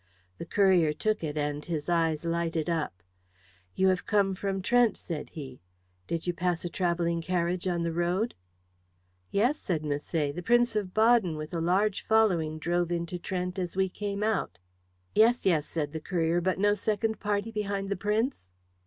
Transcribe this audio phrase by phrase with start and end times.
[0.39, 3.03] The courier took it, and his eyes lighted up.
[3.75, 5.61] "You have come from Trent," said he.
[6.07, 8.33] "Did you pass a travelling carriage on the road?"
[9.29, 13.75] "Yes," said Misset; "the Prince of Baden with a large following drove into Trent as
[13.75, 14.57] we came out."
[15.13, 16.41] "Yes, yes," said the courier.
[16.41, 18.47] "But no second party behind the Prince?"